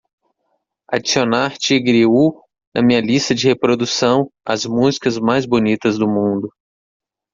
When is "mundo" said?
6.07-6.49